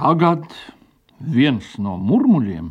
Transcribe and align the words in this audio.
Tagad 0.00 0.46
viens 1.20 1.74
no 1.76 1.98
murmuļiem 2.00 2.70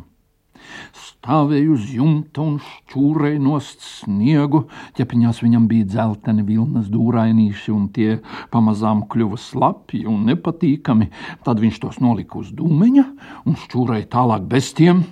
stāvēja 0.98 1.68
uz 1.70 1.84
jumta 1.94 2.42
un 2.42 2.56
šķūrēja 2.64 3.38
nost 3.44 3.84
sniegu. 3.86 4.64
Ķepiņās 4.98 5.38
viņam 5.44 5.68
bija 5.70 5.86
dzelteni 5.92 6.42
vilnas 6.48 6.88
dūrainīši, 6.90 7.70
un 7.70 7.86
tie 7.94 8.18
pamazām 8.50 9.04
kļuva 9.12 9.38
slapi 9.38 10.02
un 10.10 10.26
nepatīkami. 10.26 11.06
Tad 11.46 11.62
viņš 11.62 11.80
tos 11.86 12.02
nolika 12.02 12.40
uz 12.42 12.50
dūmeņa 12.50 13.06
un 13.46 13.58
šķūrēja 13.62 14.10
tālāk 14.10 14.50
bez 14.50 14.74
tiem. 14.74 15.04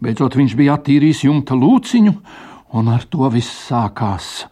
Beidzot 0.00 0.40
viņš 0.40 0.56
bija 0.56 0.78
attīrījis 0.80 1.26
jumta 1.28 1.60
lūciņu 1.60 2.16
Un 2.74 2.88
ar 2.90 3.04
to 3.06 3.28
viss 3.30 3.46
sākās. 3.68 4.46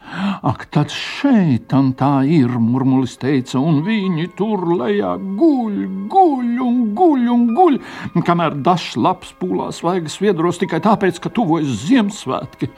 Ak, 0.46 0.68
tad 0.70 0.92
šeit 0.94 1.72
tā 1.98 2.12
ir, 2.30 2.52
murmulis 2.62 3.16
teica, 3.18 3.58
un 3.58 3.80
viņi 3.82 4.28
tur 4.38 4.62
lejā 4.78 5.16
guļ, 5.18 5.80
guļ 6.12 6.60
un 6.62 6.78
guļ 6.94 7.24
un 7.34 7.46
guļ, 7.56 7.78
kamēr 8.22 8.60
dažs 8.62 8.94
labs 8.94 9.34
pūlās 9.40 9.82
vaigas 9.82 10.20
viedros 10.22 10.62
tikai 10.62 10.78
tāpēc, 10.84 11.18
ka 11.18 11.32
tuvojas 11.34 11.88
Ziemassvētki. 11.88 12.70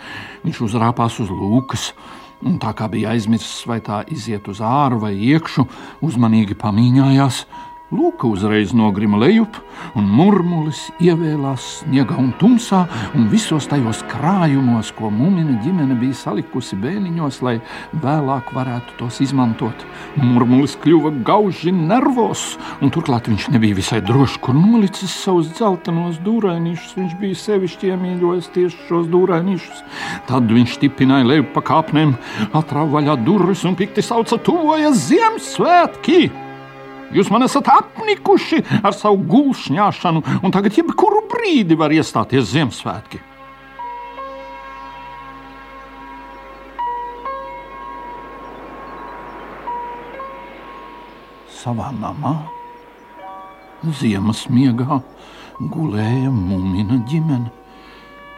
Viņš 0.47 0.63
uzrāpās 0.71 1.21
uz 1.21 1.29
lūkas. 1.29 1.91
Un 2.47 2.57
tā 2.61 2.73
kā 2.77 2.89
bija 2.93 3.13
aizmirsis, 3.13 3.63
vai 3.69 3.83
tā 3.85 4.03
iziet 4.13 4.49
uz 4.49 4.63
āru 4.65 5.03
vai 5.05 5.15
iekšu, 5.17 5.67
uzmanīgi 6.05 6.57
pamīņājās, 6.61 7.45
Lūka 7.95 8.27
uzreiz 8.27 8.73
nogrima 8.75 9.21
lejup, 9.23 9.61
un 9.95 10.09
murmulis 10.11 10.81
ievēlās 10.99 11.63
sniegā 11.85 12.17
un 12.19 12.33
tumsā, 12.35 12.81
un 13.15 13.29
visos 13.31 13.69
tajos 13.71 14.01
krājumos, 14.11 14.89
ko 14.97 15.07
mūmina 15.15 15.61
ģimene 15.63 15.95
bija 16.01 16.17
salikusi 16.19 16.75
bēniņos, 16.83 17.37
lai 17.47 17.61
vēlāk 18.03 18.51
varētu 18.57 18.97
tos 18.99 19.21
izmantot. 19.23 19.85
Murmulis 20.19 20.75
kļuva 20.83 21.13
gauži 21.29 21.71
nervos, 21.77 22.57
un 22.83 22.91
turklāt 22.91 23.31
viņš 23.31 23.47
nebija 23.55 23.79
visai 23.79 24.01
drošs, 24.03 24.41
kur 24.43 24.59
nolicis 24.59 25.15
savus 25.21 25.53
dzeltenos 25.55 26.19
dūrainīšus. 26.27 26.97
Viņš 26.99 27.15
bija 27.21 27.39
sevišķi 27.45 27.93
iemīļojis 27.93 28.51
tieši 28.57 28.89
šos 28.89 29.07
dūrainīšus. 29.15 29.85
Tad 30.27 30.51
viņš 30.51 30.75
stipināja 30.81 31.31
leju 31.31 31.47
pa 31.55 31.63
kāpnēm, 31.71 32.17
atrāva 32.51 32.99
vaļā 32.99 33.15
durvis 33.23 33.63
un 33.63 33.79
pikti 33.79 34.03
sauca: 34.03 34.41
Tuvojas 34.43 35.07
Ziemassvētki! 35.07 36.46
Jūs 37.15 37.31
man 37.31 37.47
esat 37.47 37.69
apnikuši 37.71 38.63
ar 38.83 38.95
savu 38.97 39.23
gulšņāšanu, 39.31 40.23
un 40.43 40.55
tagad 40.55 40.75
jebkuru 40.75 41.23
brīdi 41.31 41.79
var 41.79 41.95
iestāties 41.95 42.51
Ziemassvētki. 42.51 43.23
Savā 51.57 51.93
namā, 51.99 52.35
ziemas 53.99 54.45
miegā, 54.51 55.01
gulēja 55.59 56.31
mūmina 56.31 57.01
ģimene. 57.11 57.51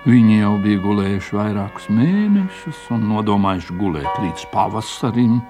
Viņi 0.09 0.39
jau 0.39 0.55
bija 0.63 0.81
gulējuši 0.81 1.37
vairākus 1.37 1.89
mēnešus 1.93 2.85
un 2.95 3.09
nodomājuši 3.11 3.75
gulēt 3.81 4.21
līdz 4.23 4.47
pavasarim. 4.53 5.41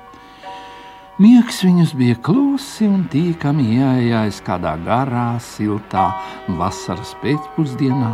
Miegs 1.19 1.65
viņus 1.67 1.97
bija 1.99 2.15
klusi 2.23 2.87
un 2.87 3.01
tīkami 3.11 3.65
ieejais 3.75 4.37
kādā 4.47 4.77
garā, 4.85 5.33
siltā 5.43 6.13
vasaras 6.61 7.17
pēcpusdienā. 7.25 8.13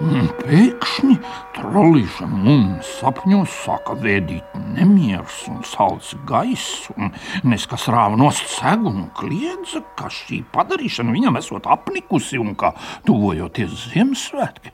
Un 0.00 0.30
pēkšņi 0.38 1.16
trolīša 1.58 2.28
mums 2.30 2.88
sapņos 3.02 3.58
sāka 3.66 3.98
vēdīt 4.00 4.56
nemieris 4.72 5.42
un 5.52 5.58
salds 5.68 6.14
gaiss, 6.24 6.86
un 6.96 7.12
nes 7.44 7.66
kas 7.68 7.84
rāva 7.92 8.16
nost 8.16 8.48
segu 8.54 8.88
un 8.88 9.10
kliedza, 9.20 9.84
ka 10.00 10.08
šī 10.08 10.40
padarīšana 10.56 11.12
viņam 11.12 11.36
esot 11.42 11.68
apnikusi 11.68 12.40
un 12.40 12.56
ka 12.56 12.72
tuvojoties 13.04 13.90
Ziemassvētki. 13.90 14.72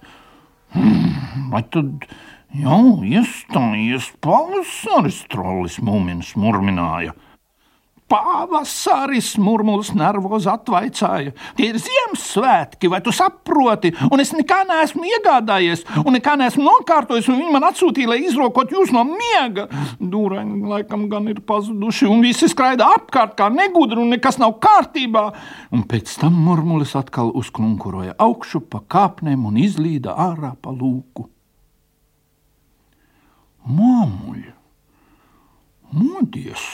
Hmm, 0.78 1.50
vai 1.50 1.66
tad 1.66 2.06
jau 2.62 3.02
iestājies 3.02 4.12
pavasaris, 4.22 5.24
trolis 5.34 5.82
mūminis 5.82 6.36
murmināja? 6.38 7.18
Pavasaris, 8.12 9.38
murmulis 9.40 9.94
nervos 9.96 10.44
atvaicāja. 10.50 11.30
Tie 11.56 11.70
ir 11.70 11.78
Ziemassvētki, 11.80 12.90
vai 12.92 13.00
tu 13.00 13.14
saproti? 13.14 13.94
Un 14.12 14.20
es 14.20 14.34
nekā 14.36 14.58
neesmu 14.68 15.06
iegādājies, 15.08 15.86
un 16.02 16.12
nekā 16.18 16.34
neesmu 16.36 16.66
nokārtojis, 16.66 17.30
un 17.32 17.40
viņi 17.40 17.54
man 17.54 17.64
atsūtīja, 17.70 18.10
lai 18.12 18.20
izrokot 18.26 18.74
jūs 18.74 18.92
no 18.92 19.06
miega. 19.08 19.64
Dūraini 19.96 20.60
laikam 20.74 21.08
gan 21.08 21.30
ir 21.32 21.40
pazuduši, 21.48 22.10
un 22.12 22.20
visi 22.26 22.50
skraida 22.52 22.90
apkārt 22.98 23.32
kā 23.38 23.48
negudri, 23.48 24.02
un 24.02 24.12
nekas 24.12 24.36
nav 24.42 24.58
kārtībā. 24.60 25.24
Un 25.72 25.88
pēc 25.88 26.12
tam 26.20 26.36
murmulis 26.44 26.92
atkal 27.00 27.32
uzklunkuroja 27.40 28.18
augšu 28.20 28.60
pa 28.68 28.84
kāpnēm 28.92 29.48
un 29.48 29.56
izlīda 29.64 30.18
ārā 30.28 30.52
pa 30.60 30.74
lūku. 30.76 31.30
Māmuļa! 33.72 34.58
Modies! 35.92 36.66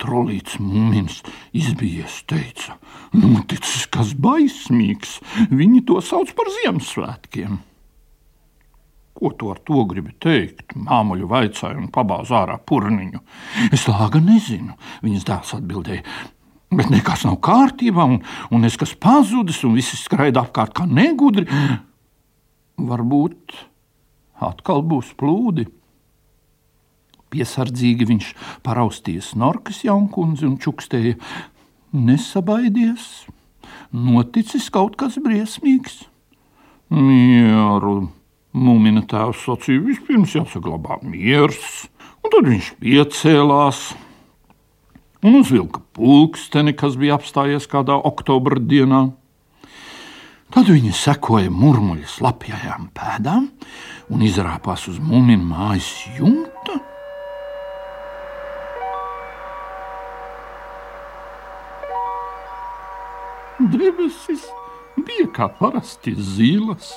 Trolīts 0.00 0.56
mūmins 0.62 1.20
izbijies, 1.52 2.22
teica: 2.30 2.78
Noticis 3.12 3.84
kas 3.92 4.14
baismīgs, 4.16 5.18
viņi 5.52 5.84
to 5.88 6.00
sauc 6.04 6.32
par 6.36 6.48
Ziemassvētkiem. 6.60 7.58
Ko 9.20 9.34
tu 9.36 9.50
ar 9.52 9.58
to 9.60 9.82
gribi 9.84 10.14
teikt? 10.16 10.72
Māmuļu 10.80 11.26
vaicāja 11.28 11.76
un 11.76 11.90
pabāza 11.92 12.38
ārā 12.40 12.56
purniņu. 12.56 13.20
Es 13.68 13.84
lāga 13.90 14.22
nezinu, 14.24 14.78
viņas 15.04 15.26
dēls 15.28 15.56
atbildēja. 15.58 16.04
Bet 16.70 16.88
nekas 16.88 17.26
nav 17.26 17.40
kārtībā, 17.44 18.06
un, 18.06 18.20
un 18.54 18.64
es 18.64 18.78
kas 18.80 18.94
pazudis, 18.94 19.58
un 19.66 19.74
visi 19.76 19.98
skraida 19.98 20.44
apkārt 20.44 20.72
kā 20.78 20.86
negudri. 20.86 21.44
Varbūt 22.80 23.58
atkal 24.46 24.80
būs 24.86 25.10
plūdi. 25.20 25.66
Piesardzīgi 27.30 28.08
viņš 28.10 28.30
paraustīja 28.66 29.22
snorkas 29.22 29.84
jaunkundzi 29.86 30.48
un 30.48 30.56
čukstēja: 30.62 31.16
Nesabaidies, 31.94 33.06
noticis 33.94 34.70
kaut 34.74 34.98
kas 34.98 35.18
briesmīgs. 35.22 36.04
Mieru, 36.90 38.10
mūmina 38.50 39.04
tēvs 39.06 39.44
sacīja, 39.46 39.84
vispirms 39.86 40.34
jāsaglabā 40.34 40.98
miers, 41.06 41.86
un 42.24 42.34
tad 42.34 42.50
viņš 42.50 42.72
piecēlās 42.82 43.84
un 45.22 45.38
uzvilka 45.38 45.82
pulksteni, 45.94 46.74
kas 46.74 46.98
bija 46.98 47.18
apstājies 47.18 47.68
kādā 47.70 47.94
oktobra 47.94 48.58
dienā. 48.58 49.06
Tad 50.50 50.66
viņi 50.66 50.90
sekoja 50.96 51.50
murmuļa 51.54 52.08
slapjajām 52.10 52.88
pēdām 52.96 53.44
un 54.10 54.22
izrāpās 54.26 54.88
uz 54.90 54.98
mūmina 54.98 55.44
mājas 55.46 55.92
jumta. 56.16 56.80
Debesis 63.70 64.46
bija 65.06 65.28
kā 65.34 65.48
parasti 65.60 66.14
zilas. 66.16 66.94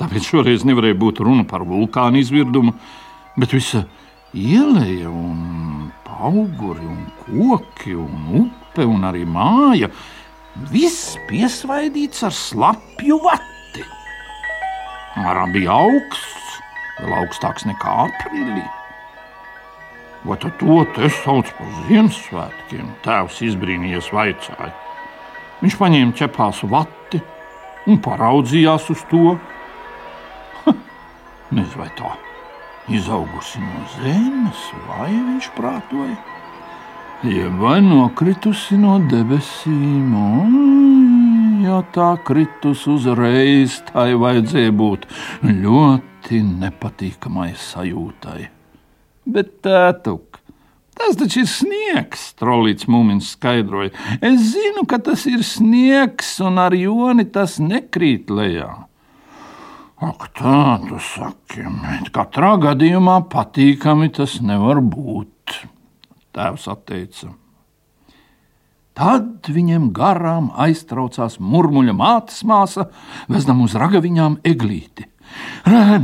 Tāpēc 0.00 0.30
šoreiz 0.32 0.64
nevarēja 0.66 0.98
būt 0.98 1.22
runa 1.24 1.44
par 1.48 1.62
vulkānu 1.66 2.18
izvirdumu, 2.20 2.74
bet 3.38 3.54
visa 3.54 3.84
ieleja 4.34 5.10
un 5.10 5.90
auguri 6.24 6.84
un 6.86 7.02
koki 7.24 7.94
un 7.98 8.44
upe 8.44 8.86
un 8.86 9.06
arī 9.06 9.24
māja. 9.26 9.90
Viss 10.70 11.16
piesvaidīts 11.28 12.22
ar 12.26 12.34
slapju 12.34 13.18
vati. 13.24 13.84
Ārā 15.24 15.48
bija 15.54 15.74
augsts, 15.74 16.60
vēl 17.00 17.16
augstāks 17.22 17.66
nekā 17.70 17.98
aprīlī. 18.06 18.64
Vai 20.24 20.38
to 20.40 20.78
te 20.96 21.10
sauc 21.20 21.50
par 21.58 21.74
Ziemassvētkiem? 21.88 22.86
Tēvs 23.04 23.42
izbrīnījies 23.50 24.08
vaicāja. 24.14 24.72
Viņš 25.64 25.78
paņēma 25.80 26.12
ķepās 26.12 26.58
vati 26.68 27.22
un 27.88 27.96
paraudzījās 28.04 28.90
uz 28.92 29.04
to. 29.08 29.38
Nezinu, 31.54 31.78
vai 31.80 31.86
tā 31.96 32.10
izaugusi 32.92 33.62
no 33.62 33.84
zemes, 33.94 34.60
vai 34.90 35.08
viņš 35.08 35.48
prātoja, 35.56 36.18
jeb 37.24 37.56
vai 37.62 37.78
nokritusi 37.80 38.76
no 38.76 38.98
debesīm. 39.08 40.12
Un, 40.12 41.64
ja 41.64 41.80
tā 41.96 42.10
kritus 42.28 42.84
uzreiz, 42.90 43.80
tai 43.88 44.10
vajadzēja 44.20 44.76
būt 44.76 45.08
ļoti 45.48 46.44
nepatīkamai 46.60 47.54
sajūtai. 47.56 48.50
Bet 49.32 49.62
tētuk, 49.64 50.43
Tas 50.94 51.18
taču 51.18 51.42
ir 51.42 51.50
sniegs, 51.50 52.28
trolīts 52.38 52.86
mūmins 52.90 53.32
skaidroja. 53.34 53.92
Es 54.22 54.52
zinu, 54.52 54.86
ka 54.88 55.00
tas 55.02 55.26
ir 55.30 55.42
sniegs, 55.46 56.36
un 56.44 56.60
ar 56.62 56.74
joni 56.78 57.26
tas 57.34 57.58
nekrīt 57.62 58.30
lejā. 58.30 58.70
Ak, 60.04 60.26
tā 60.36 60.80
tu 60.84 60.98
saki, 61.00 61.64
bet 61.82 62.10
katrā 62.14 62.54
gadījumā 62.62 63.22
patīkami 63.32 64.10
tas 64.14 64.36
nevar 64.44 64.82
būt. 64.82 65.54
Tēvs 66.34 66.66
atteica. 66.70 67.30
Tad 68.94 69.48
viņiem 69.50 69.88
garām 69.94 70.52
aiztraucās 70.54 71.40
murmuļa 71.42 71.94
mātes 71.98 72.44
māsa, 72.46 72.86
vezdam 73.30 73.64
uz 73.64 73.74
ragaviņām 73.78 74.38
eglīti. 74.46 75.08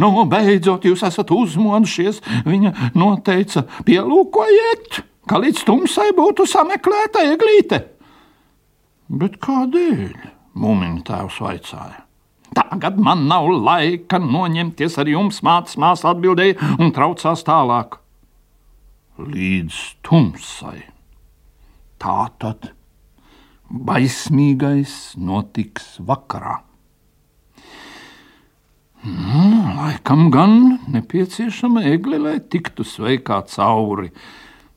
Nu, 0.01 0.11
beidzot, 0.31 0.87
jūs 0.89 1.05
esat 1.07 1.31
uzmodušies, 1.35 2.21
viņa 2.49 2.93
noteica, 2.99 3.67
pielūkojiet, 3.87 5.01
ka 5.29 5.41
līdz 5.43 5.65
tumsai 5.69 6.11
būtu 6.17 6.47
sameklēta 6.49 7.25
eglīte. 7.35 7.83
Bet 9.11 9.41
kādēļ? 9.43 10.15
Mūmiņa 10.61 11.03
tēvs 11.07 11.41
vaicāja. 11.43 12.05
Tagad 12.55 12.99
man 12.99 13.29
nav 13.31 13.47
laika 13.53 14.19
noņemties 14.23 14.97
ar 14.99 15.11
jums, 15.11 15.39
mātes 15.47 15.77
māsa 15.79 16.11
atbildēja 16.11 16.77
un 16.83 16.91
traucās 16.95 17.45
tālāk. 17.47 18.01
Līdz 19.21 19.79
tumsai. 20.07 20.81
Tā 22.01 22.19
tad 22.43 22.73
baismīgais 23.71 25.15
notiks 25.21 25.99
vakarā. 26.03 26.59
Nu, 29.01 29.77
laikam 29.79 30.29
gan 30.31 30.79
nepieciešama 30.93 31.87
egle, 31.89 32.19
lai 32.21 32.35
tiktu 32.41 32.85
sveikā 32.85 33.39
cauri. 33.49 34.11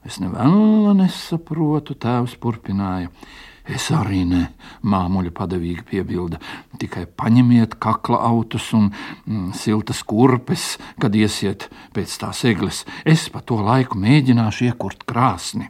Es 0.08 0.22
nevēlu 0.24 0.94
nesaprotu, 0.96 1.98
tēvs 2.00 2.38
turpināja. 2.40 3.10
Es 3.68 3.90
arī 3.96 4.22
ne, 4.28 4.46
māmuļa 4.88 5.32
padavīgi 5.36 5.84
piebilda. 5.88 6.40
Tikai 6.80 7.04
paņemiet 7.20 7.76
kakla 7.84 8.22
autus 8.28 8.70
un 8.76 8.90
mm, 8.92 9.52
siltas 9.60 10.02
kurpes, 10.08 10.78
kad 11.00 11.16
iesiet 11.16 11.68
pēc 11.96 12.16
tās 12.24 12.46
egles. 12.48 12.84
Es 13.04 13.28
pa 13.32 13.44
to 13.44 13.60
laiku 13.64 14.00
mēģināšu 14.00 14.70
iekurt 14.70 15.04
krāsni. 15.08 15.68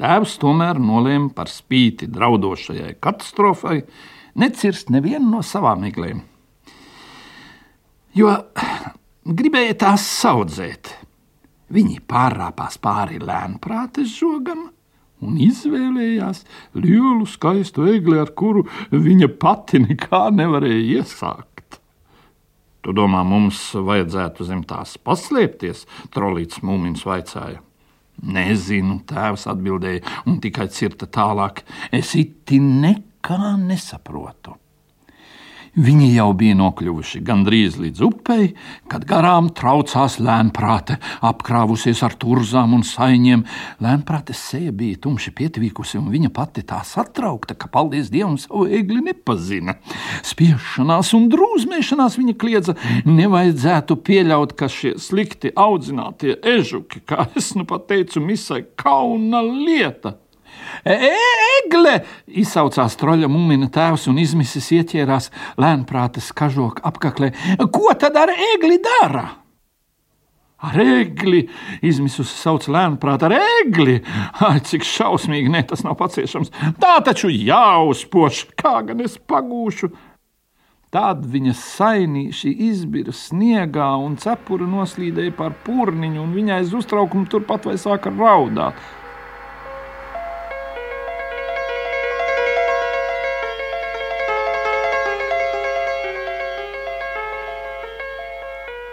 Tēvs 0.00 0.36
tomēr 0.42 0.80
nolēma 0.80 1.32
par 1.32 1.48
spīti 1.48 2.08
draudošajai 2.12 2.96
katastrofai 3.00 3.80
necirst 4.40 4.92
nevienu 4.92 5.36
no 5.38 5.44
savām 5.44 5.88
eglēm. 5.88 6.24
Jo 8.14 8.30
gribēja 9.26 9.74
tās 9.86 10.04
audzēt. 10.30 10.92
Viņi 11.74 11.98
pārrāpās 12.06 12.76
pāri 12.78 13.18
lēnprātes 13.18 14.12
žogam 14.14 14.68
un 15.24 15.40
izvēlējās 15.42 16.44
lielu 16.78 17.26
skaistu 17.26 17.88
egli, 17.90 18.20
ar 18.20 18.30
kuru 18.38 18.62
viņa 18.92 19.30
pati 19.42 19.82
nekā 19.82 20.28
nevarēja 20.36 21.00
iesākt. 21.00 21.80
Tu 22.84 22.94
domā, 22.94 23.24
mums 23.26 23.70
vajadzētu 23.74 24.46
zem 24.46 24.62
tās 24.68 24.94
paslēpties? 25.00 25.86
Trolīts 26.14 26.62
mūmiņš 26.62 27.06
vaicāja. 27.08 27.62
Nezinu, 28.30 29.00
tēvs 29.08 29.48
atbildēja, 29.50 30.04
un 30.28 30.36
tikai 30.44 30.68
cirta 30.70 31.08
tālāk. 31.10 31.64
Es 31.90 32.14
iti 32.14 32.60
nekā 32.62 33.56
nesaprotu. 33.58 34.54
Viņi 35.74 36.12
jau 36.14 36.28
bija 36.38 36.54
nokļuvuši 36.54 37.18
gandrīz 37.26 37.74
līdz 37.82 38.02
upei, 38.06 38.52
kad 38.86 39.02
garām 39.10 39.48
traucās 39.58 40.20
lēnprāte, 40.22 41.00
apkrāvusies 41.26 41.98
ar 42.06 42.14
turzām 42.14 42.76
un 42.76 42.84
saiņiem. 42.86 43.42
Lēnprātes 43.82 44.38
seja 44.52 44.70
bija 44.70 45.00
tumši 45.02 45.34
pietvīkusi, 45.34 45.98
un 45.98 46.12
viņa 46.14 46.30
pati 46.36 46.62
tā 46.62 46.78
satraukta, 46.86 47.58
ka, 47.58 47.66
paldies 47.74 48.12
Dievam, 48.14 48.38
savu 48.38 48.68
egli 48.70 49.02
nepazina. 49.02 49.74
Spiešanās 50.22 51.10
un 51.18 51.26
drūzmēšanās 51.34 52.20
viņa 52.22 52.38
kliedza, 52.38 52.78
nevajadzētu 53.10 53.98
pieļaut, 54.06 54.54
ka 54.54 54.70
šie 54.70 54.94
slikti 55.02 55.50
audzinātie 55.58 56.38
ežuki, 56.54 57.02
kā 57.02 57.26
es 57.34 57.50
nu 57.58 57.66
pat 57.66 57.88
teicu, 57.90 58.22
misai 58.22 58.62
kauna 58.78 59.42
lieta. 59.42 60.20
Egle! 60.84 61.94
izsaucās 62.28 62.98
troļa 63.00 63.30
mūmina 63.30 63.70
tēvs 63.72 64.08
un 64.10 64.18
izmisis 64.22 64.70
ieķērās 64.76 65.30
lēnprātes 65.60 66.32
kažoka 66.36 66.84
apaklē. 66.90 67.32
Ko 67.72 67.94
tad 67.98 68.18
ar 68.20 68.32
egli 68.34 68.78
dara? 68.82 69.24
Ar 70.64 70.78
egli 70.80 71.42
izmisusi 71.84 72.38
sauc 72.38 72.66
lēnprāt, 72.72 73.24
ar 73.26 73.34
egli. 73.36 73.98
Ai, 74.46 74.56
cik 74.64 74.86
šausmīgi, 74.88 75.52
ne 75.52 75.60
tas 75.68 75.84
nav 75.84 75.98
paciešams. 76.00 76.52
Tā 76.80 76.96
taču 77.04 77.28
jāuzpoš, 77.32 78.46
kā 78.56 78.78
gan 78.88 79.04
es 79.04 79.18
pagūšu. 79.18 79.92
Tad 80.94 81.24
viņa 81.26 81.56
sainīši 81.58 82.52
izbira 82.70 83.12
sniegā 83.12 83.88
un 83.98 84.14
cepura 84.22 84.68
noslīdēja 84.70 85.34
par 85.34 85.56
purniņu, 85.66 86.20
un 86.22 86.36
viņai 86.36 86.60
aiz 86.60 86.76
uztraukumu 86.78 87.26
turpat 87.32 87.66
vai 87.66 87.74
sāka 87.82 88.14
raudāt. 88.14 88.78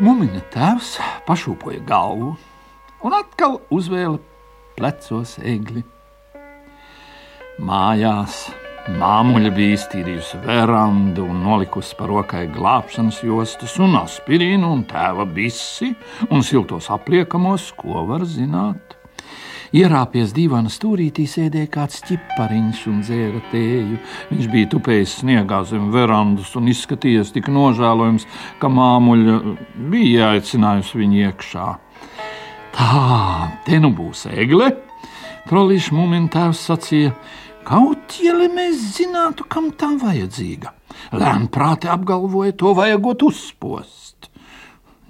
Mūmiņa 0.02 0.40
tēvs 0.50 0.96
pašūpoja 1.28 1.84
galvu 1.86 2.32
un 3.06 3.14
atkal 3.14 3.60
uzvēla 3.70 4.18
plecos 4.74 5.36
egli. 5.46 5.84
Mājās 7.62 8.48
māmuļa 8.98 9.52
bija 9.54 9.76
iztīrījusi 9.76 10.40
verandu 10.42 11.28
un 11.30 11.44
nolikusi 11.46 11.94
par 12.00 12.10
rokai 12.10 12.48
glābšanas 12.50 13.20
jostas 13.28 13.78
un 13.78 13.94
aspirīnu 14.00 14.72
un 14.74 14.82
tēva 14.90 15.28
bisi 15.30 15.92
un 16.32 16.42
siltos 16.42 16.90
apliekamos, 16.98 17.70
ko 17.78 18.02
var 18.10 18.26
zināt. 18.26 18.98
Ierāpies 19.72 20.34
divana 20.36 20.68
stūrītī 20.68 21.24
sēdēja 21.32 21.70
kāds 21.72 22.02
ķipariņš 22.04 22.80
un 22.92 22.98
dzēra 23.06 23.40
tēju. 23.54 24.00
Viņš 24.28 24.50
bija 24.52 24.68
tupējis 24.74 25.14
sniegā 25.22 25.62
zem 25.70 25.86
verandas 25.94 26.52
un 26.60 26.68
izskatījies 26.68 27.32
tik 27.32 27.48
nožēlojams, 27.56 28.26
ka 28.60 28.68
māmuļa 28.68 29.38
bija 29.94 30.34
aicinājusi 30.34 31.00
viņu 31.00 31.22
iekšā. 31.30 31.70
Tā, 32.76 32.92
te 33.64 33.80
nu 33.80 33.94
būs 33.96 34.26
egle, 34.34 34.74
trolīša 35.48 35.96
mūmiņa 35.96 36.32
tēvs 36.36 36.68
sacīja. 36.68 37.16
Kaut 37.64 38.20
ja 38.20 38.36
mēs 38.52 38.76
zinātu, 38.98 39.48
kam 39.48 39.72
tā 39.72 39.94
vajadzīga, 40.02 40.76
lēnprāti 41.16 41.88
apgalvoja, 41.96 42.58
to 42.60 42.76
vajagot 42.76 43.24
uzspos. 43.24 44.01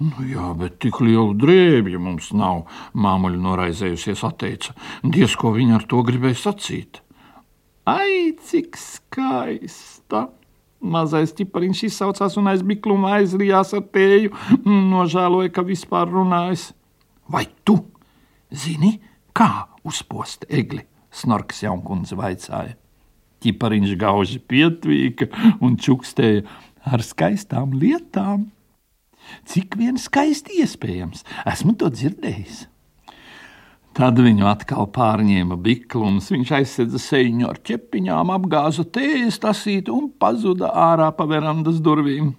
Nu, 0.02 0.24
jā, 0.26 0.48
bet 0.58 0.80
tik 0.82 0.98
lielu 1.04 1.36
drēbju 1.38 2.00
mums 2.02 2.32
nav, 2.34 2.64
māmuļa 2.98 3.38
noraizējusies 3.44 4.24
atteica. 4.26 4.74
Diez, 5.04 5.36
ko 5.38 5.52
viņa 5.54 5.76
ar 5.78 5.84
to 5.90 6.00
gribēja 6.06 6.40
sacīt. 6.40 7.02
Ai, 7.86 8.32
cik 8.48 8.78
skaista! 8.78 10.28
Mazais 10.82 11.30
ķipariņš 11.38 11.84
izsaucās 11.86 12.34
un 12.40 12.50
aiz 12.50 12.64
bikluma 12.66 13.12
aizrijās 13.20 13.70
ar 13.78 13.84
tēju 13.94 14.32
un 14.64 14.88
nožēloja, 14.90 15.52
ka 15.54 15.62
vispār 15.66 16.10
runājas. 16.10 16.72
Vai 17.30 17.44
tu 17.62 17.76
zini, 18.50 18.96
kā 19.30 19.68
uzpost 19.86 20.48
egli? 20.50 20.82
Snorks 21.14 21.62
jaunkundze 21.62 22.18
vaicāja. 22.18 22.74
Ķipariņš 23.42 23.94
gauži 24.00 24.40
pietvīka 24.50 25.30
un 25.62 25.78
čukstēja 25.78 26.42
ar 26.90 27.06
skaistām 27.06 27.76
lietām. 27.78 28.48
Cik 29.48 29.76
vien 29.80 29.98
skaisti 30.00 30.62
iespējams, 30.62 31.24
esmu 31.48 31.74
to 31.78 31.90
dzirdējis. 31.92 32.66
Tad 33.92 34.16
viņu 34.16 34.46
atkal 34.48 34.86
pārņēma 34.88 35.58
biklums, 35.60 36.30
viņš 36.32 36.52
aizsedza 36.56 37.00
seju 37.02 37.50
ar 37.50 37.58
ķepiņām, 37.60 38.30
apgāza 38.32 38.86
tējas 38.88 39.36
tasīti 39.42 39.92
un 39.92 40.08
pazuda 40.08 40.70
ārā 40.72 41.10
pa 41.12 41.26
verandas 41.28 41.76
durvīm. 41.84 42.30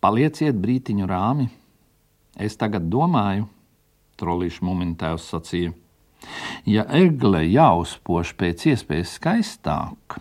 Palieciet 0.00 0.56
brītiņu 0.56 1.08
rāmi. 1.10 1.50
Es 2.40 2.56
tagad 2.56 2.88
domāju, 2.88 3.44
trolīšu 4.16 4.64
mumintēvs 4.64 5.28
sacīja. 5.34 5.74
Ja 6.64 6.86
egle 6.96 7.44
jāuzpoš 7.44 8.32
pēc 8.40 8.66
iespējas 8.72 9.18
skaistāk, 9.18 10.16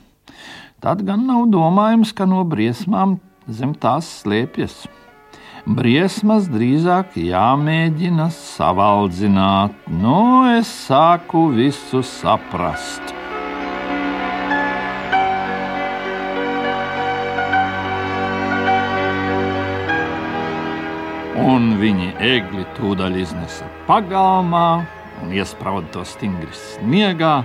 tad 0.84 1.06
gan 1.08 1.24
nav 1.30 1.48
domājams, 1.54 2.12
ka 2.12 2.27
no 2.27 2.44
briesmām 2.44 3.18
zem 3.48 3.74
tās 3.80 4.10
slēpjas. 4.22 4.84
Briesmas 5.65 6.45
drīzāk 6.45 7.15
jāmēģina 7.17 8.27
savaldzināt, 8.29 9.74
nu 9.89 10.45
es 10.51 10.69
sāku 10.69 11.48
visu 11.55 12.03
saprast. 12.05 13.15
Un 21.41 21.74
viņi 21.81 22.12
egli 22.22 22.67
tūdaļ 22.77 23.17
iznesa 23.25 23.65
pagalmā 23.89 24.69
un 25.24 25.34
iesprāda 25.34 25.89
to 25.98 26.05
stingri 26.05 26.53
sniegā, 26.53 27.39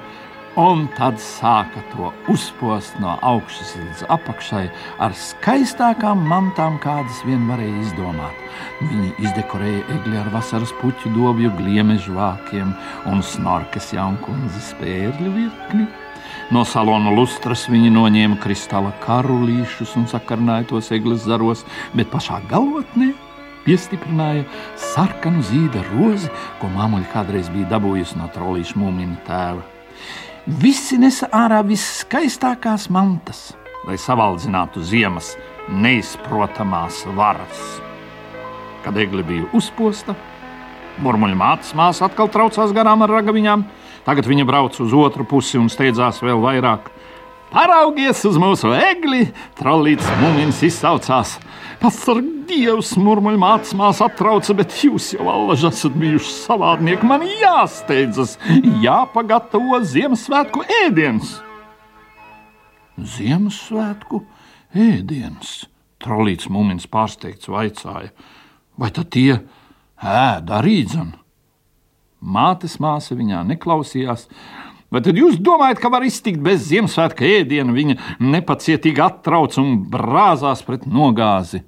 Un 0.58 0.88
tad 0.96 1.20
sāka 1.22 1.78
to 1.92 2.08
uzpost 2.32 2.96
no 2.98 3.12
augšas 3.22 3.76
līdz 3.78 4.00
apakšai 4.10 4.64
ar 4.98 5.14
skaistākām 5.14 6.24
mantām, 6.26 6.80
kādas 6.82 7.20
vien 7.22 7.44
varēja 7.46 7.84
izdomāt. 7.84 8.40
Viņi 8.82 9.12
izdekorēja 9.28 9.84
egli 9.94 10.18
ar 10.18 10.32
vasaras 10.34 10.74
puķu 10.80 11.14
dobju, 11.14 11.52
gliemežu 11.54 12.18
vākiem 12.18 12.74
un 13.06 13.22
snorkas 13.22 13.92
jaunkundzes 13.94 14.74
pērļu 14.82 15.36
virkni. 15.38 15.86
No 16.50 16.64
salona 16.66 17.14
lustras 17.14 17.68
viņi 17.70 17.94
noņēma 17.94 18.42
kristāla 18.42 18.90
karulīšus 19.06 19.94
un 20.02 20.10
sakarnāja 20.10 20.66
tos 20.72 20.90
eglis 20.90 21.28
zaros, 21.30 21.62
bet 21.94 22.10
pašā 22.10 22.42
galvotnē 22.50 23.12
piestiprināja 23.62 24.48
sarkanu 24.74 25.46
zīda 25.46 25.86
rozi, 25.92 26.26
ko 26.58 26.72
māmuļa 26.74 27.12
kādreiz 27.14 27.52
bija 27.54 27.76
dabūjusi 27.76 28.18
no 28.18 28.26
trolīša 28.34 28.82
mūmina 28.82 29.20
tēva. 29.28 29.62
Visi 30.48 30.96
nesa 30.96 31.26
ārā 31.36 31.58
viskaistākās 31.68 32.86
mantas, 32.88 33.50
lai 33.84 33.98
savaldzinātu 34.00 34.80
ziemas 34.80 35.34
neizprotamās 35.68 37.02
varas. 37.12 37.60
Kad 38.80 38.96
egli 38.96 39.20
bija 39.26 39.50
uzposta, 39.52 40.14
murmuļa 41.04 41.36
mātes 41.36 41.74
māsa 41.76 42.06
atkal 42.08 42.32
traucās 42.32 42.72
garām 42.72 43.04
ar 43.04 43.12
ragaviņām. 43.18 43.66
Tagad 44.06 44.30
viņa 44.30 44.46
brauca 44.48 44.80
uz 44.80 44.96
otru 44.96 45.28
pusi 45.28 45.60
un 45.60 45.68
steidzās 45.68 46.22
vēl 46.24 46.40
vairāk. 46.40 46.88
Paraugies 47.50 48.20
uz 48.28 48.36
mūsu 48.38 48.70
egli! 48.76 49.24
Trollīts 49.58 50.06
mūmins 50.20 50.60
izsaucās. 50.68 51.34
Pasarg 51.80 52.28
Dievs, 52.46 52.92
murmuļ 53.00 53.38
māsa 53.40 54.06
atrauca, 54.06 54.54
bet 54.54 54.74
jūs 54.84 55.08
jau 55.16 55.26
allaž 55.32 55.64
esat 55.70 55.96
bijuši 55.98 56.30
savādnieki. 56.44 57.08
Man 57.10 57.24
jāsteidzas, 57.26 58.36
jāpagatavo 58.84 59.80
Ziemassvētku 59.82 60.62
ēdiens. 60.84 61.40
Ziemassvētku 63.16 64.22
ēdiens? 64.76 65.64
Trollīts 66.00 66.46
mūmins 66.52 66.86
pārsteigts 66.90 67.50
vaicāja. 67.50 68.12
Vai 68.78 68.92
tad 68.94 69.10
tie 69.16 69.40
ēda 69.98 70.60
arī 70.60 70.84
dzan? 70.86 71.16
Mātes 72.20 72.78
māsa 72.78 73.16
viņā 73.16 73.42
neklausījās, 73.48 74.28
Vai 74.90 75.02
tad 75.06 75.18
jūs 75.18 75.38
domājat, 75.38 75.78
ka 75.78 75.88
var 75.92 76.02
iztikt 76.02 76.40
bez 76.42 76.64
Ziemassvētku 76.66 77.22
ēdiena? 77.22 77.70
Viņa 77.74 77.94
nepacietīgi 78.26 79.02
attrauc 79.04 79.54
un 79.62 79.76
brāzās 79.90 80.64
pret 80.66 80.82
nogāzi. 80.90 81.62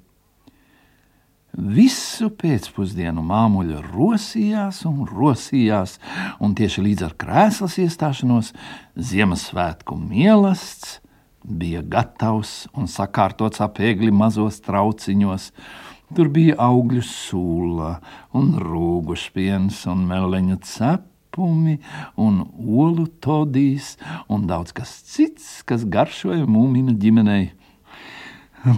Visu 1.53 2.31
pēcpusdienu 2.33 3.21
māmuļa 3.23 3.79
rosījās 3.85 4.81
un 4.89 5.05
rosījās, 5.07 5.99
un 6.43 6.55
tieši 6.57 6.83
līdz 6.83 7.05
ar 7.07 7.13
krēslas 7.23 7.77
iestāšanos 7.79 8.51
Ziemassvētku 8.97 9.95
mielasts 10.01 10.97
bija 11.43 11.83
gatavs 11.85 12.65
un 12.75 12.89
sakārtots 12.91 13.63
apēgli 13.63 14.11
mazos 14.11 14.59
trauciņos. 14.65 15.51
Tur 16.13 16.27
bija 16.33 16.57
augļu 16.59 17.05
sula 17.07 17.95
un 18.35 18.51
rūgu 18.59 19.15
spiens 19.17 19.85
un 19.87 20.03
meleņu 20.09 20.59
cepa 20.67 21.12
cepumi 21.33 21.79
un 22.15 22.43
olu 22.57 23.07
todīs 23.19 23.97
un 24.29 24.45
daudz 24.47 24.73
kas 24.73 25.03
cits, 25.05 25.63
kas 25.65 25.85
garšoja 25.85 26.45
mūmina 26.45 26.93
ģimenei. 26.93 27.53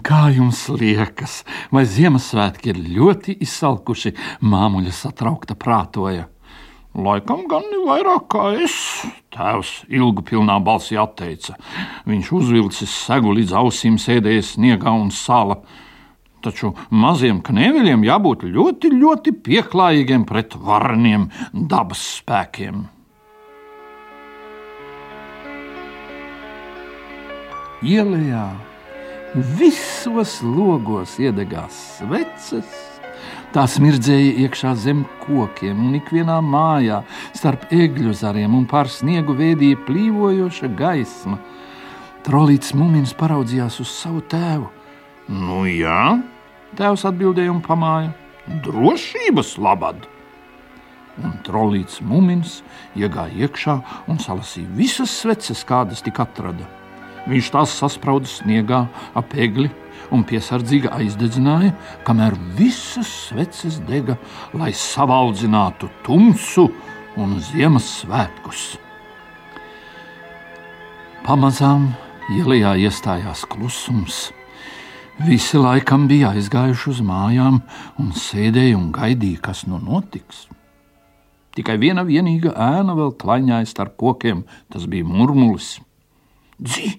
Kā 0.01 0.31
jums 0.33 0.63
liekas, 0.69 1.43
vai 1.69 1.85
Ziemassvētki 1.85 2.71
ir 2.71 2.79
ļoti 2.95 3.35
izsalkuši? 3.45 4.15
Māmuļa 4.41 4.91
satraukta 4.91 5.53
prātoja. 5.53 6.25
Laikam 6.95 7.43
gan 7.51 7.67
ne 7.69 7.83
vairāk 7.85 8.25
kā 8.31 8.47
es, 8.63 9.03
tēvs 9.35 9.83
ilgu 9.91 10.23
pilnā 10.25 10.55
balsī 10.63 10.97
atteica. 10.97 11.57
Viņš 12.07 12.31
uzvilcis 12.33 12.95
segu 13.05 13.35
līdz 13.35 13.53
ausīm, 13.59 13.99
sēdējis 13.99 14.55
sniegā 14.55 14.95
un 14.95 15.11
sāla. 15.13 15.59
Taču 16.45 16.75
maziem 16.93 17.39
knēveļiem 17.41 18.03
jābūt 18.05 18.43
ļoti, 18.53 18.91
ļoti 18.93 19.31
pieklājīgiem 19.47 20.27
pret 20.29 20.53
varniem 20.61 21.29
dabas 21.71 22.03
spēkiem. 22.19 22.83
Ielējā 27.85 28.43
visos 29.57 30.37
logos 30.45 31.17
iedegās 31.21 31.75
sveces. 31.97 32.69
Tās 33.55 33.79
mirdzēja 33.81 34.35
iekšā 34.45 34.75
zem 34.77 35.01
kokiem, 35.23 35.81
un 35.87 35.97
ikvienā 35.97 36.37
mājā 36.43 37.01
starp 37.33 37.65
egļu 37.73 38.13
zariem 38.13 38.53
un 38.57 38.65
pār 38.69 38.91
sniegu 38.91 39.33
vēdīja 39.37 39.81
plīvojoša 39.87 40.69
gaisma. 40.77 41.39
Trolīts 42.25 42.73
Mumins 42.77 43.13
paraudzījās 43.17 43.79
uz 43.81 43.91
savu 43.97 44.21
tēvu. 44.29 44.69
Nu, 45.29 45.63
jā, 45.65 46.19
Tēvs 46.75 47.05
atbildēja 47.07 47.53
un 47.53 47.61
pamāja: 47.63 48.11
Drošības 48.65 49.55
labad! 49.63 50.03
Un 51.23 51.37
trolīts 51.47 52.01
mumins 52.03 52.57
iegāja 52.99 53.45
iekšā 53.45 53.75
un 54.11 54.19
salasīja 54.19 54.73
visas 54.75 55.13
sveces, 55.21 55.63
kādas 55.63 56.03
tik 56.03 56.19
atrada. 56.19 56.67
Viņš 57.25 57.51
tās 57.53 57.77
sasprāda 57.79 58.27
sniegā 58.27 58.81
ap 59.15 59.31
egli 59.39 59.69
un 60.11 60.25
piesardzīgi 60.27 60.91
aizdedzināja, 60.91 61.71
kamēr 62.05 62.35
visas 62.59 63.07
sveces 63.29 63.79
dega, 63.87 64.19
lai 64.53 64.73
savaldzinātu 64.75 65.89
tumsu 66.03 66.67
un 67.15 67.39
Ziemassvētkus. 67.39 68.73
Pamazām 71.23 71.93
ielā 72.35 72.75
iestājās 72.83 73.47
klusums. 73.49 74.34
Visi 75.15 75.55
laikam 75.55 76.09
bija 76.09 76.33
aizgājuši 76.35 76.89
uz 76.91 76.97
mājām 77.07 77.61
un 78.03 78.11
sēdēja 78.19 78.75
un 78.75 78.89
gaidīja, 78.91 79.39
kas 79.47 79.63
nu 79.63 79.77
notiks. 79.79 80.41
Tikai 81.55 81.77
viena 81.79 82.03
vienīga 82.03 82.51
ēna 82.51 82.97
vēl 82.97 83.13
klaņāja 83.15 83.69
starp 83.69 83.93
kokiem, 84.01 84.43
tas 84.67 84.83
bija 84.91 85.07
murmulis. 85.07 85.77
Dzi! 86.59 86.97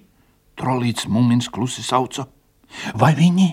Trolīts 0.57 1.05
mūmins 1.05 1.45
klusi 1.53 1.83
sauca. 1.85 2.25
Vai 2.97 3.11
viņi 3.13 3.51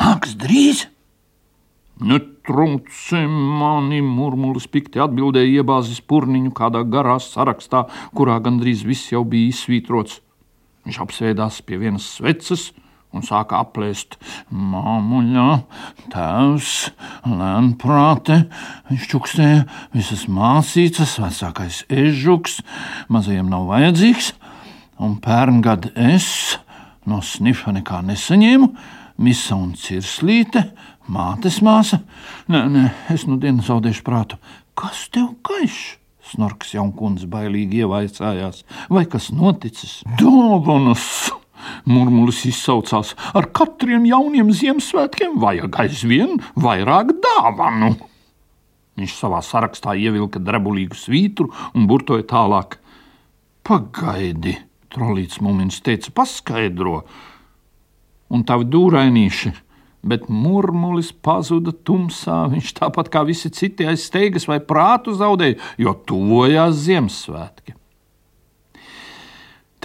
nāks 0.00 0.34
drīz? 0.34 0.88
Netrunci 2.02 3.22
mani, 3.30 4.00
murmulis 4.02 4.66
pikti 4.66 4.98
atbildēja, 5.00 5.62
iebāzis 5.62 6.02
purniņu 6.02 6.50
kādā 6.58 6.82
garā 6.90 7.20
sarakstā, 7.22 7.84
kurā 8.18 8.40
gandrīz 8.42 8.82
viss 8.82 9.14
jau 9.14 9.22
bija 9.22 9.52
izsvītrots. 9.54 10.18
Viņš 10.82 10.98
apsēdās 11.06 11.62
pie 11.62 11.78
vienas 11.78 12.10
sveces, 12.18 12.72
un 13.16 13.24
sāka 13.26 13.60
aplēst 13.64 14.18
māmuļā, 14.50 15.48
tēvs, 16.12 16.72
lēnprāte, 17.26 18.42
viņš 18.90 19.08
čukstēja 19.12 19.64
visas 19.96 20.26
māsīcas, 20.30 21.16
vecākais 21.22 21.82
ežuks, 21.92 22.60
mazajiem 23.12 23.50
nav 23.52 23.66
vajadzīgs, 23.72 24.32
un 25.02 25.18
pērngad 25.24 25.90
es 25.96 26.28
no 27.06 27.22
snifa 27.24 27.74
nekā 27.76 28.02
nesaņēmu, 28.06 28.70
misa 29.22 29.56
un 29.56 29.72
cirslīte, 29.78 30.66
mātes 31.12 31.60
māsa, 31.64 32.02
nē, 32.52 32.64
nē, 32.72 32.88
es 33.14 33.26
nu 33.30 33.38
dienu 33.40 33.64
zaudēšu 33.64 34.04
prātu, 34.06 34.40
kas 34.78 35.06
tev 35.14 35.32
gaišs? 35.46 35.96
Snorks 36.26 36.72
jaunkundze 36.74 37.28
bailīgi 37.30 37.84
ievaicājās, 37.84 38.64
vai 38.90 39.04
kas 39.06 39.28
noticis? 39.30 40.00
Dāvanas! 40.18 41.06
Murmulis 41.88 42.42
izsaucās: 42.48 43.14
Ar 43.36 43.48
katriem 43.54 44.06
jauniem 44.08 44.52
Ziemassvētkiem 44.54 45.38
vajag 45.42 45.80
aizvien 45.84 46.36
vairāk 46.54 47.14
dāvanu. 47.24 47.94
Viņš 48.96 49.14
savā 49.18 49.42
sarakstā 49.44 49.92
ievilka 50.00 50.40
drebulīgu 50.40 50.96
svītru 50.96 51.50
un 51.76 51.84
burtoja 51.88 52.24
tālāk. 52.30 52.78
Pagaidi, 53.66 54.54
trolīts 54.94 55.42
mumins 55.44 55.82
teica, 55.84 56.12
paskaidro, 56.16 57.02
un 58.32 58.44
tavi 58.46 58.68
dūrainīši, 58.72 59.52
bet 60.06 60.28
murmulis 60.32 61.10
pazuda 61.12 61.74
tumsā. 61.74 62.44
Viņš 62.52 62.76
tāpat 62.80 63.10
kā 63.12 63.24
visi 63.28 63.50
citi 63.52 63.88
aiz 63.88 64.06
steigas 64.06 64.48
vai 64.48 64.62
prātu 64.62 65.16
zaudēja, 65.18 65.58
jo 65.82 65.96
tuvojās 66.08 66.78
Ziemassvētki. 66.86 67.76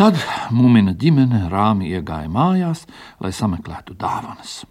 Tad 0.02 0.18
Mūmina 0.50 0.96
ģimene 0.98 1.44
rāmi 1.52 1.92
iegāja 1.94 2.26
mājās, 2.26 2.88
lai 3.22 3.30
sameklētu 3.38 3.94
dāvanas. 4.02 4.64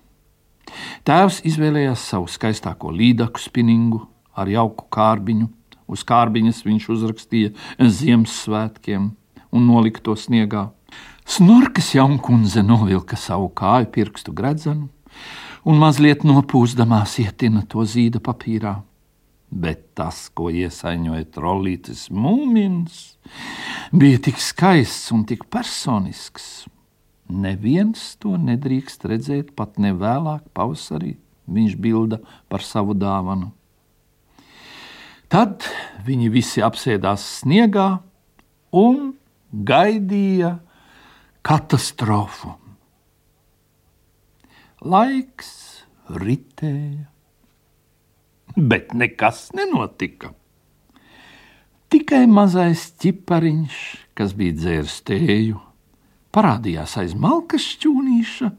Tēvs 1.06 1.36
izvēlējās 1.46 2.02
savu 2.10 2.26
skaistāko 2.26 2.90
līdaku 2.90 3.38
spinningu 3.38 4.00
ar 4.34 4.50
jauku 4.50 4.88
kārbiņu. 4.90 5.46
Uz 5.86 6.02
kārbiņas 6.08 6.64
viņš 6.66 6.88
uzrakstīja 6.96 7.52
Ziemassvētkiem 7.78 9.06
un 9.54 9.70
nolika 9.70 10.02
to 10.02 10.18
sniegā. 10.18 10.64
Snorkas 11.22 11.94
jaunkundze 11.94 12.66
novilka 12.66 13.14
savu 13.14 13.52
kāju 13.54 13.86
pirkstu 13.94 14.34
gredzenu 14.34 14.88
un 15.62 15.78
mazliet 15.78 16.26
nopūsdamās 16.26 17.20
ietina 17.22 17.62
to 17.70 17.86
zīda 17.86 18.18
papīrā. 18.18 18.80
Bet 19.50 19.82
tas, 19.98 20.28
ko 20.32 20.48
iesaņoja 20.54 21.26
trolītis 21.34 22.06
mūmins, 22.14 23.16
bija 23.92 24.20
tik 24.22 24.38
skaists 24.40 25.10
un 25.14 25.26
tik 25.28 25.46
personisks. 25.50 26.68
Neviens 27.30 28.16
to 28.22 28.34
nedrīkst 28.38 29.06
redzēt 29.06 29.52
pat 29.58 29.78
ne 29.78 29.92
vēlāk 29.94 30.46
pavasarī, 30.54 31.16
viņš 31.50 31.76
bilda 31.78 32.18
par 32.50 32.64
savu 32.66 32.96
dāvanu. 32.98 33.52
Tad 35.30 35.62
viņi 36.06 36.30
visi 36.34 36.62
apsēdās 36.66 37.22
sniegā 37.42 38.00
un 38.74 39.12
gaidīja 39.50 40.56
katastrofu. 41.46 42.56
Laiks 44.80 45.52
ritēja, 46.10 47.06
bet 48.56 48.94
nekas 48.94 49.48
nenotika. 49.56 50.34
Tikai 51.90 52.22
mazais 52.30 52.92
ķipariņš, 53.02 53.76
kas 54.14 54.34
bija 54.38 54.54
dzēris 54.54 55.00
tēju, 55.08 55.58
parādījās 56.30 56.94
aiz 57.02 57.16
malkas 57.18 57.64
šķūnīša. 57.74 58.50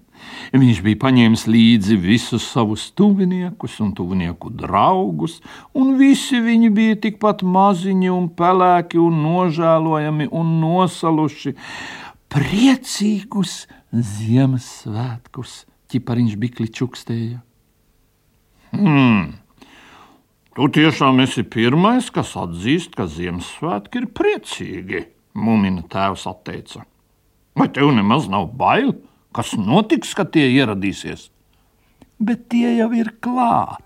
Viņš 0.52 0.82
bija 0.86 1.00
paņēmis 1.02 1.46
līdzi 1.50 1.96
visus 1.98 2.44
savus 2.52 2.90
tuviniekus 2.98 3.80
un 3.82 3.94
tuvinieku 3.98 4.52
draugus, 4.54 5.40
un 5.74 5.96
visi 5.98 6.42
viņi 6.44 6.70
bija 6.76 7.00
tikpat 7.08 7.42
maziņi 7.42 8.12
un 8.14 8.28
pelēki 8.38 9.00
un 9.02 9.24
nožēlojami 9.24 10.28
un 10.30 10.58
nosaluši. 10.62 11.56
Priecīgus 12.32 13.64
Ziemassvētkus 13.92 15.56
ķipariņš 15.92 16.36
bikli 16.40 16.70
čukstēja. 16.72 17.42
Hmm. 18.72 19.41
Tu 20.52 20.66
tiešām 20.76 21.22
esi 21.24 21.46
pirmais, 21.48 22.10
kas 22.12 22.34
atzīst, 22.36 22.92
ka 22.98 23.06
Ziemassvētki 23.08 24.02
ir 24.02 24.08
priecīgi, 24.12 25.04
Mumina 25.40 25.86
tēvs 25.88 26.26
atteica. 26.28 26.82
Vai 27.56 27.70
tev 27.72 27.94
nemaz 27.96 28.28
nav 28.28 28.50
bail, 28.60 28.92
kas 29.32 29.54
notiks, 29.56 30.12
kad 30.18 30.34
tie 30.36 30.50
ieradīsies? 30.52 31.30
Bet 32.20 32.50
tie 32.52 32.74
jau 32.82 32.90
ir 33.00 33.14
klāt. 33.24 33.80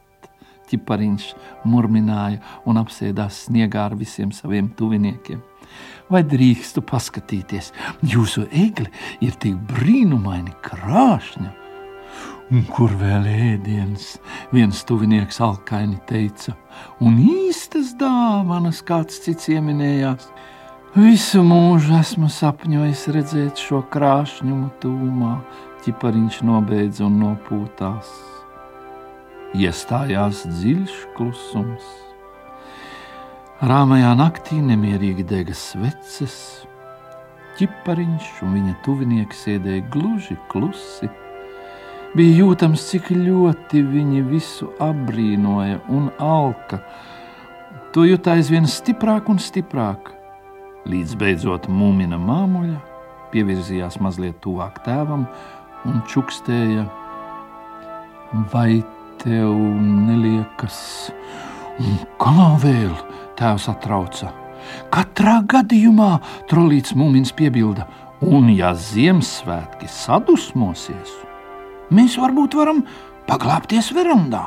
Ķipariņš 0.65 1.27
murmināja 1.69 2.41
un 2.65 2.81
apsēdās 2.81 3.43
sniegā 3.45 3.83
ar 3.91 3.95
visiem 3.99 4.31
saviem 4.33 4.71
tuviniekiem. 4.73 5.43
Vai 6.09 6.23
drīkstu 6.25 6.81
paskatīties, 6.89 7.69
jūsu 8.01 8.47
egli 8.49 8.89
ir 9.21 9.37
tik 9.37 9.61
brīnumaini 9.69 10.57
krāšņa? 10.65 11.64
Kur 12.45 12.91
vēl 12.99 13.25
ēdienas? 13.25 14.19
Viens 14.53 14.83
tuvinieks 14.85 15.39
alkaini 15.41 15.97
teica, 16.05 16.53
un 17.01 17.17
īstas 17.17 17.95
dāvanas 17.97 18.83
kāds 18.85 19.17
cits 19.23 19.49
ieminējās. 19.49 20.27
Visu 20.93 21.41
mūžu 21.41 21.97
esmu 21.97 22.29
sapņojis 22.29 23.07
redzēt 23.17 23.63
šo 23.65 23.81
krāšņumu 23.89 24.69
tūmā, 24.83 25.33
ķipariņš 25.87 26.39
nobeidz 26.45 27.01
un 27.07 27.17
nopūtās. 27.23 28.13
Iestājās 29.57 30.45
dziļš 30.45 31.01
klusums. 31.17 31.91
Rāmajā 33.65 34.13
naktī 34.21 34.61
nemierīgi 34.61 35.25
dega 35.25 35.57
sveces, 35.57 36.37
ķipariņš 37.57 38.33
un 38.45 38.57
viņa 38.59 38.79
tuvinieki 38.85 39.45
sēdēja 39.45 39.89
gluži 39.89 40.37
klusi 40.53 41.09
Bija 42.15 42.45
jūtams, 42.45 42.79
cik 42.93 43.09
ļoti 43.11 43.81
viņi 43.83 44.21
visu 44.29 44.69
apbrīnoja 44.79 45.81
un 45.91 46.05
alka. 46.23 46.79
To 47.91 48.05
jūt 48.07 48.29
aizvien 48.31 48.63
stiprāk 48.71 49.27
un 49.31 49.41
stiprāk, 49.43 50.13
līdz 50.87 51.17
beidzot 51.19 51.67
mūmina 51.67 52.15
māmuļa 52.15 52.77
pievirzījās 53.33 53.99
mazliet 53.99 54.39
tuvāk 54.45 54.79
tēvam 54.87 55.27
un 55.83 55.99
čukstēja: 56.07 56.87
Vai 58.53 58.79
tev 59.19 59.51
neliekas, 59.83 60.79
kā 62.23 62.49
vēl 62.63 62.95
tēvs 63.35 63.67
atrauca? 63.75 64.31
Katrā 64.87 65.41
gadījumā 65.51 66.13
trolīts 66.47 66.95
mūmins 66.95 67.35
piebilda, 67.35 67.91
un 68.23 68.47
ja 68.55 68.71
Ziemassvētki 68.71 69.91
sadusmosies, 69.91 71.24
Mēs 71.93 72.17
varbūt 72.17 72.57
varam 72.57 72.83
paglāpties 73.29 73.91
verandā. 73.93 74.45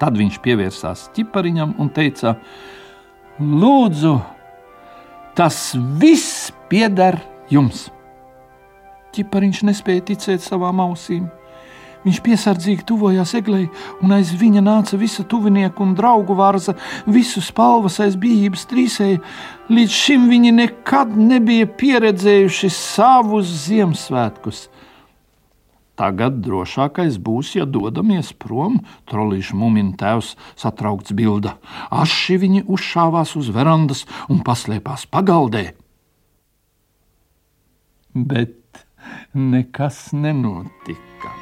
Tad 0.00 0.18
viņš 0.18 0.40
pievērsās 0.44 1.06
ķipariņam 1.16 1.76
un 1.80 1.90
teica: 1.94 2.34
Lūdzu, 3.40 4.16
tas 5.38 5.72
viss 6.00 6.50
pieder 6.70 7.20
jums! 7.52 7.86
Ķipariņš 9.16 9.62
nespēja 9.70 10.04
ticēt 10.10 10.44
savām 10.44 10.82
ausīm. 10.84 11.30
Viņš 12.06 12.18
piesardzīgi 12.22 12.84
tuvojās 12.86 13.32
eglei, 13.34 13.64
un 14.04 14.12
aiz 14.14 14.28
viņa 14.38 14.60
nāca 14.62 14.98
visa 15.00 15.24
tuvinieku 15.26 15.82
un 15.82 15.96
draugu 15.98 16.36
vārza, 16.38 16.76
visu 17.10 17.40
spalvas 17.42 17.96
aiz 18.04 18.14
bijības 18.20 18.62
trīsēja. 18.70 19.18
Līdz 19.72 19.96
šim 20.04 20.28
viņi 20.30 20.52
nekad 20.54 21.16
nebija 21.18 21.66
pieredzējuši 21.80 22.70
savus 22.70 23.50
Ziemassvētkus. 23.64 24.68
Tagad 25.96 26.42
drošākais 26.44 27.16
būs, 27.16 27.54
ja 27.56 27.64
dodamies 27.64 28.34
prom, 28.36 28.82
trolīša 29.08 29.56
mumina 29.56 29.96
tēvs 29.96 30.34
satraukts 30.60 31.16
bilda. 31.16 31.56
Aši 31.88 32.36
viņi 32.42 32.66
uzšāvās 32.68 33.32
uz 33.40 33.48
verandas 33.54 34.04
un 34.28 34.44
paslēpās 34.44 35.08
pagaldē. 35.08 35.70
Bet 38.12 38.84
nekas 39.32 40.10
nenotika. 40.12 41.32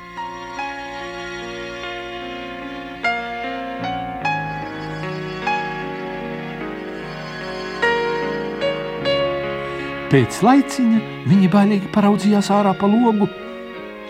Pēc 10.15 10.37
laiciņa 10.47 11.01
viņi 11.27 11.49
bailīgi 11.51 11.89
paraudzījās 11.91 12.53
ārā 12.55 12.77
pa 12.79 12.87
logu 12.87 13.27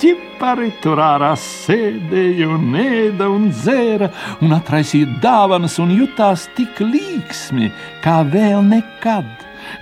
ķipari 0.05 0.69
tur 0.85 1.01
ārā 1.01 1.31
sēdēja 1.41 2.45
un 2.53 2.75
ēda 2.77 3.25
un 3.33 3.47
dzēra 3.49 4.11
un 4.45 4.53
atraisīja 4.53 5.15
dāvanas 5.23 5.79
un 5.81 5.95
jutās 5.97 6.45
tik 6.59 6.83
līksmi 6.85 7.71
kā 8.05 8.19
vēl 8.29 8.61
nekad. 8.69 9.31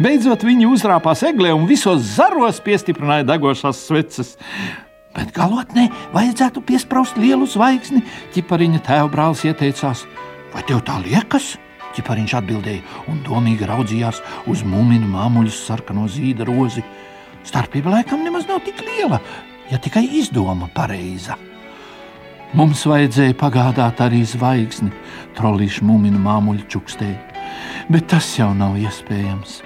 Beidzot 0.03 0.47
viņi 0.47 0.69
uzrāpās 0.71 1.25
eglē 1.27 1.51
un 1.57 1.67
visos 1.67 2.07
zaros 2.15 2.63
piestiprināja 2.63 3.27
degošās 3.33 3.83
sveces. 3.89 4.37
Bet 5.13 5.35
galotnē 5.35 5.89
vajadzētu 6.15 6.63
piesprāst 6.71 7.19
lielu 7.19 7.49
zvaigzni, 7.51 8.05
ķipariņa 8.37 8.87
tēva 8.87 9.11
brālis 9.11 9.43
ieteicās. 9.51 10.07
Vai 10.55 10.63
tev 10.71 10.87
tā 10.87 11.03
liekas? 11.03 11.57
Ķipariņš 11.99 12.39
atbildēja 12.39 13.03
un 13.11 13.25
domīgi 13.27 13.67
raudzījās 13.69 14.23
uz 14.49 14.63
mūminu 14.63 15.11
māmuļas 15.11 15.65
sarkano 15.67 16.07
zīda 16.07 16.47
rozi. 16.47 16.87
Starpība 17.43 17.99
laikam 17.99 18.23
nemaz 18.23 18.47
nav 18.47 18.63
tik 18.63 18.87
liela, 18.87 19.19
ja 19.73 19.81
tikai 19.81 20.05
izdoma 20.21 20.69
pareiza. 20.75 21.39
Mums 22.53 22.85
vajadzēja 22.85 23.33
pagādāt 23.41 24.03
arī 24.05 24.21
zvaigzni, 24.29 24.93
trolīšu 25.39 25.87
mūminu 25.89 26.21
māmuļu 26.21 26.67
čukstēji, 26.75 27.17
bet 27.89 28.11
tas 28.13 28.29
jau 28.37 28.51
nav 28.53 28.77
iespējams. 28.77 29.63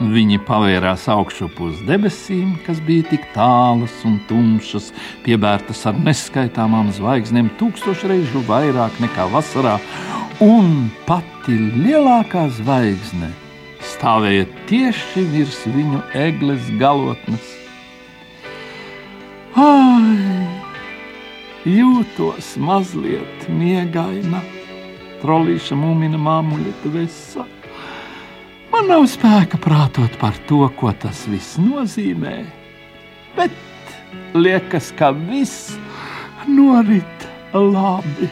Viņi 0.00 0.38
pavērās 0.48 1.04
augšup 1.12 1.58
uz 1.60 1.82
debesīm, 1.84 2.54
kas 2.64 2.80
bija 2.86 3.04
tik 3.10 3.26
tālas 3.34 3.98
un 4.08 4.16
tumšas, 4.30 4.88
piebērtas 5.26 5.84
ar 5.90 6.00
neskaitāmām 6.00 6.88
zvaigznēm, 6.96 7.52
tūkstoš 7.60 8.06
reižu 8.08 8.40
vairāk 8.48 8.96
nekā 9.04 9.28
vasarā, 9.34 9.76
un 10.40 10.88
pati 11.04 11.60
lielākā 11.84 12.48
zvaigzne 12.62 13.28
stāvēja 13.92 14.48
tieši 14.72 15.28
virs 15.36 15.66
viņu 15.68 16.00
egles 16.16 16.72
galotnes. 16.80 17.59
Jūtos 21.68 22.54
mazliet 22.60 23.48
miegaina, 23.52 24.40
trolīša 25.20 25.76
mūmina 25.76 26.20
māmuļa 26.20 26.74
dvēsā. 26.84 27.46
Man 28.70 28.88
nav 28.88 29.04
spēka 29.10 29.58
prātot 29.60 30.14
par 30.20 30.36
to, 30.48 30.62
ko 30.78 30.92
tas 31.02 31.26
viss 31.28 31.58
nozīmē, 31.60 32.36
bet 33.36 33.52
liekas, 34.34 34.92
ka 34.96 35.10
viss 35.12 35.74
norit 36.48 37.26
labi. 37.52 38.30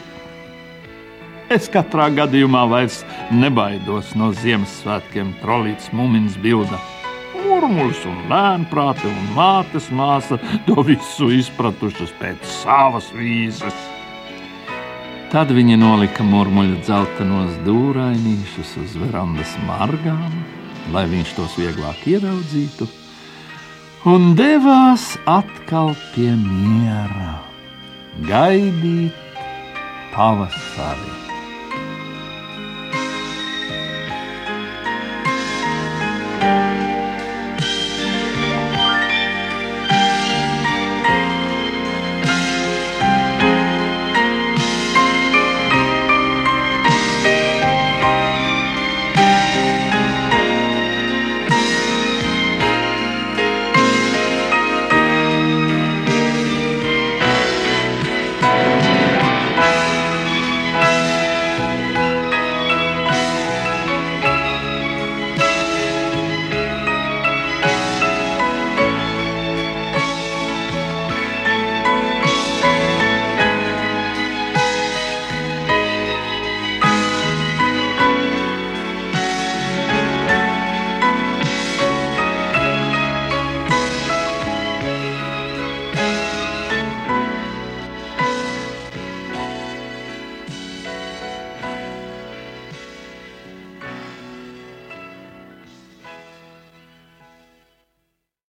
Es 1.49 1.65
katrā 1.69 2.11
gadījumā 2.13 2.67
vairs 2.69 3.01
nebaidos 3.33 4.13
no 4.17 4.29
Ziemassvētkiem, 4.37 5.33
trolīts 5.41 5.89
mūmins 5.97 6.37
bilda 6.41 6.77
murmulis 7.43 8.01
un 8.09 8.17
lēnprāte 8.31 9.07
un 9.09 9.31
mātes 9.35 9.89
māsa 9.93 10.39
to 10.67 10.83
visu 10.87 11.29
izpratušas 11.35 12.13
pēc 12.19 12.43
savas 12.59 13.09
vīzes. 13.15 13.79
Tad 15.29 15.51
viņi 15.53 15.77
nolika 15.77 16.25
murmuļu 16.25 16.79
dzeltenos 16.81 17.59
dūrainīšus 17.67 18.73
uz 18.81 18.95
verandas 18.97 19.53
margām, 19.67 20.39
lai 20.95 21.05
viņš 21.11 21.35
tos 21.37 21.57
vieglāk 21.61 22.01
ieraudzītu, 22.09 22.89
un 24.09 24.33
devās 24.39 25.11
atkal 25.29 25.93
pie 26.15 26.33
miera, 26.33 27.37
gaidīt 28.25 29.13
pavasari. 30.15 31.28